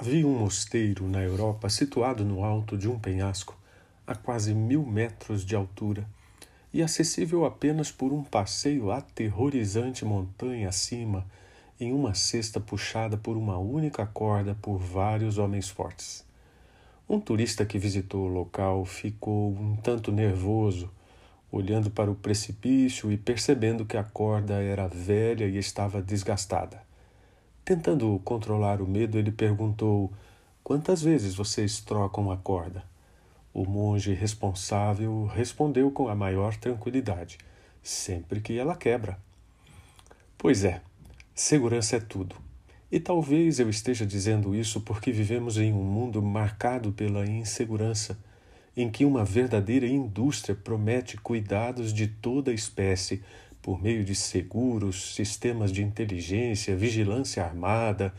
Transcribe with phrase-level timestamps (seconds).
[0.00, 3.58] um mosteiro na Europa situado no alto de um penhasco,
[4.06, 6.06] a quase mil metros de altura,
[6.72, 11.26] e acessível apenas por um passeio aterrorizante montanha acima,
[11.80, 16.24] em uma cesta puxada por uma única corda por vários homens fortes.
[17.08, 20.90] Um turista que visitou o local ficou um tanto nervoso,
[21.50, 26.87] olhando para o precipício e percebendo que a corda era velha e estava desgastada.
[27.68, 30.10] Tentando controlar o medo, ele perguntou:
[30.64, 32.82] Quantas vezes vocês trocam a corda?
[33.52, 37.36] O monge responsável respondeu com a maior tranquilidade:
[37.82, 39.18] Sempre que ela quebra.
[40.38, 40.80] Pois é,
[41.34, 42.36] segurança é tudo.
[42.90, 48.18] E talvez eu esteja dizendo isso porque vivemos em um mundo marcado pela insegurança,
[48.74, 53.22] em que uma verdadeira indústria promete cuidados de toda espécie
[53.68, 58.14] por meio de seguros, sistemas de inteligência, vigilância armada,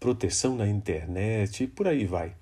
[0.00, 2.32] proteção na internet e por aí vai.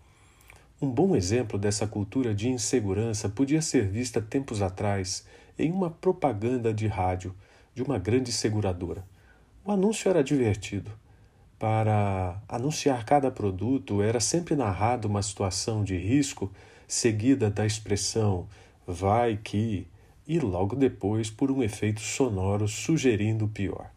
[0.80, 5.26] Um bom exemplo dessa cultura de insegurança podia ser vista tempos atrás
[5.58, 7.34] em uma propaganda de rádio
[7.74, 9.04] de uma grande seguradora.
[9.64, 10.92] O anúncio era divertido.
[11.58, 16.48] Para anunciar cada produto, era sempre narrado uma situação de risco
[16.86, 18.46] seguida da expressão
[18.86, 19.84] vai que
[20.26, 23.90] e logo depois por um efeito sonoro sugerindo o pior.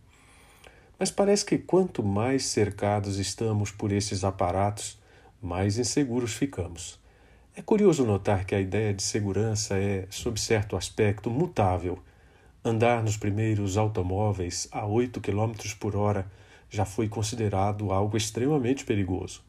[0.97, 4.97] Mas parece que quanto mais cercados estamos por esses aparatos,
[5.41, 6.99] mais inseguros ficamos.
[7.55, 11.99] É curioso notar que a ideia de segurança é, sob certo aspecto, mutável.
[12.63, 16.25] Andar nos primeiros automóveis a 8 km por hora
[16.69, 19.41] já foi considerado algo extremamente perigoso.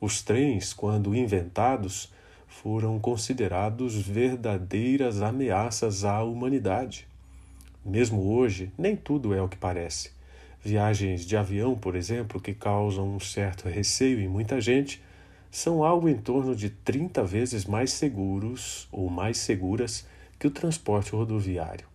[0.00, 2.12] Os trens, quando inventados,
[2.60, 7.08] foram considerados verdadeiras ameaças à humanidade.
[7.84, 10.12] Mesmo hoje, nem tudo é o que parece.
[10.62, 15.02] Viagens de avião, por exemplo, que causam um certo receio em muita gente,
[15.50, 20.06] são algo em torno de 30 vezes mais seguros ou mais seguras
[20.38, 21.86] que o transporte rodoviário.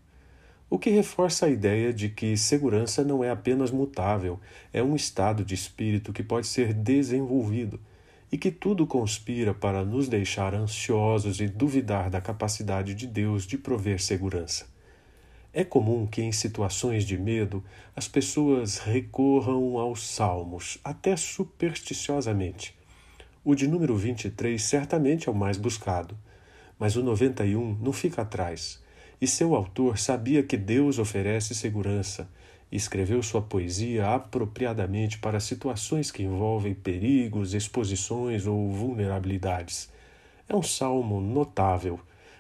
[0.69, 4.37] O que reforça a ideia de que segurança não é apenas mutável,
[4.73, 7.79] é um estado de espírito que pode ser desenvolvido
[8.31, 13.57] e que tudo conspira para nos deixar ansiosos e duvidar da capacidade de Deus de
[13.57, 14.67] prover segurança.
[15.53, 17.63] É comum que, em situações de medo,
[17.95, 22.75] as pessoas recorram aos salmos, até supersticiosamente.
[23.43, 26.17] O de número 23 certamente é o mais buscado,
[26.77, 28.83] mas o 91 não fica atrás,
[29.21, 32.29] e seu autor sabia que Deus oferece segurança
[32.71, 39.89] escreveu sua poesia apropriadamente para situações que envolvem perigos, exposições ou vulnerabilidades.
[40.49, 41.99] É um salmo notável,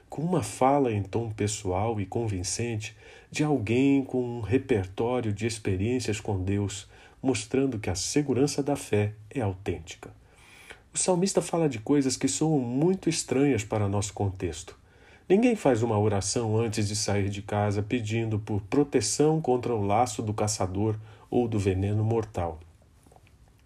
[0.09, 2.95] com uma fala em tom pessoal e convincente
[3.31, 6.87] de alguém com um repertório de experiências com Deus,
[7.21, 10.09] mostrando que a segurança da fé é autêntica.
[10.93, 14.77] O salmista fala de coisas que soam muito estranhas para nosso contexto
[15.29, 20.21] Ninguém faz uma oração antes de sair de casa pedindo por proteção contra o laço
[20.21, 20.95] do caçador
[21.29, 22.61] ou do veneno mortal.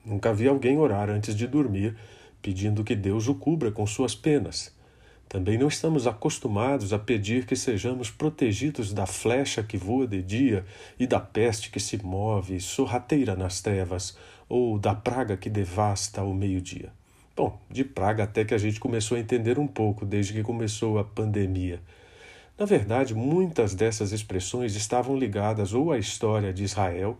[0.04, 1.96] Nunca vi alguém orar antes de dormir
[2.42, 4.76] pedindo que Deus o cubra com suas penas.
[5.30, 10.66] Também não estamos acostumados a pedir que sejamos protegidos da flecha que voa de dia
[11.00, 14.18] e da peste que se move sorrateira nas trevas
[14.50, 16.92] ou da praga que devasta ao meio-dia.
[17.41, 21.00] Bom, de praga até que a gente começou a entender um pouco desde que começou
[21.00, 21.81] a pandemia.
[22.56, 27.18] Na verdade, muitas dessas expressões estavam ligadas ou à história de Israel,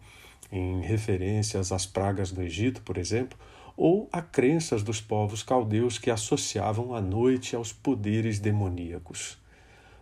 [0.52, 3.36] em referências às pragas do Egito, por exemplo,
[3.76, 9.40] ou a crenças dos povos caldeus que associavam a noite aos poderes demoníacos.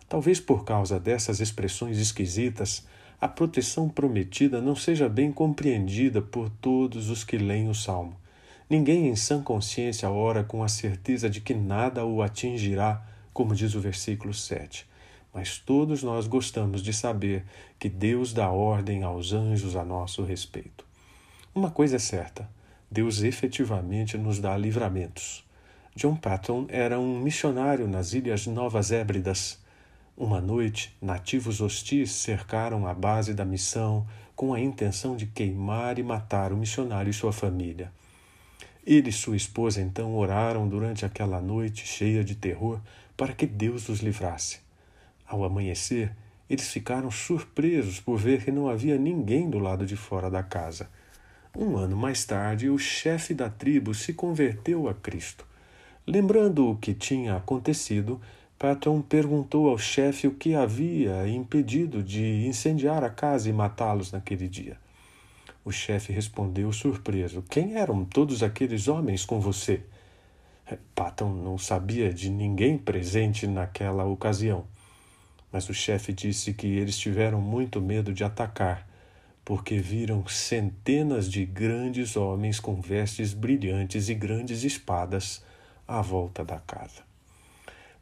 [0.06, 2.86] Talvez por causa dessas expressões esquisitas,
[3.18, 8.20] a proteção prometida não seja bem compreendida por todos os que leem o Salmo.
[8.70, 13.74] Ninguém em sã consciência ora com a certeza de que nada o atingirá, como diz
[13.74, 14.88] o versículo 7.
[15.34, 17.44] Mas todos nós gostamos de saber
[17.80, 20.86] que Deus dá ordem aos anjos a nosso respeito.
[21.52, 22.48] Uma coisa é certa:
[22.88, 25.44] Deus efetivamente nos dá livramentos.
[25.96, 29.58] John Patton era um missionário nas Ilhas Novas Hébridas.
[30.16, 34.06] Uma noite, nativos hostis cercaram a base da missão
[34.36, 37.90] com a intenção de queimar e matar o missionário e sua família.
[38.86, 42.80] Ele e sua esposa então oraram durante aquela noite cheia de terror
[43.16, 44.60] para que Deus os livrasse.
[45.26, 46.12] Ao amanhecer,
[46.48, 50.88] eles ficaram surpresos por ver que não havia ninguém do lado de fora da casa.
[51.56, 55.46] Um ano mais tarde, o chefe da tribo se converteu a Cristo.
[56.06, 58.20] Lembrando o que tinha acontecido,
[58.58, 64.48] Patton perguntou ao chefe o que havia impedido de incendiar a casa e matá-los naquele
[64.48, 64.76] dia.
[65.64, 69.82] O chefe respondeu surpreso: Quem eram todos aqueles homens com você?
[70.94, 74.64] Patton não sabia de ninguém presente naquela ocasião,
[75.52, 78.88] mas o chefe disse que eles tiveram muito medo de atacar,
[79.44, 85.44] porque viram centenas de grandes homens com vestes brilhantes e grandes espadas
[85.86, 87.02] à volta da casa.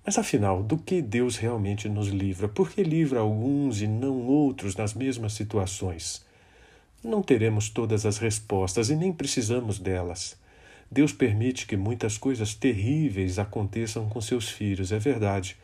[0.05, 2.49] Mas afinal, do que Deus realmente nos livra?
[2.49, 6.28] Por que livra alguns e não outros nas mesmas situações?
[7.03, 10.37] Não teremos todas as respostas e nem precisamos delas.
[10.91, 15.57] Deus permite que muitas coisas terríveis aconteçam com seus filhos, é verdade,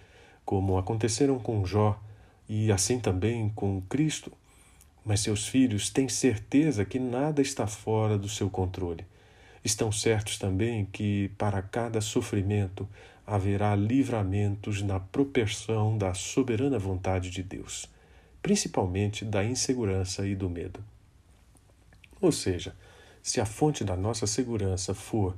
[0.44, 2.00] como aconteceram com Jó
[2.48, 4.30] e assim também com Cristo.
[5.04, 9.04] Mas seus filhos têm certeza que nada está fora do seu controle.
[9.64, 12.88] Estão certos também que para cada sofrimento
[13.26, 17.90] haverá livramentos na proporção da soberana vontade de Deus,
[18.40, 20.93] principalmente da insegurança e do medo.
[22.24, 22.74] Ou seja,
[23.22, 25.36] se a fonte da nossa segurança for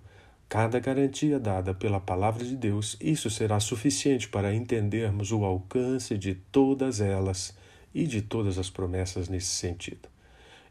[0.48, 6.36] cada garantia dada pela palavra de Deus, isso será suficiente para entendermos o alcance de
[6.36, 7.52] todas elas
[7.92, 10.08] e de todas as promessas nesse sentido.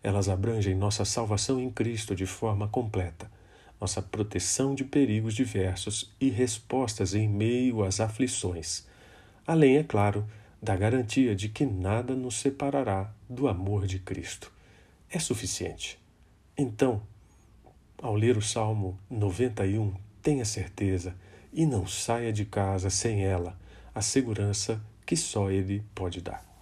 [0.02, 3.30] Elas abrangem nossa salvação em Cristo de forma completa,
[3.82, 8.88] nossa proteção de perigos diversos e respostas em meio às aflições,
[9.46, 10.26] além, é claro,
[10.64, 14.50] da garantia de que nada nos separará do amor de Cristo.
[15.10, 16.05] É suficiente.
[16.58, 17.02] Então,
[18.02, 21.14] ao ler o Salmo 91, tenha certeza
[21.52, 23.60] e não saia de casa sem ela,
[23.94, 26.55] a segurança que só Ele pode dar.